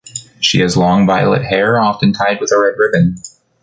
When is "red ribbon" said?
2.57-3.17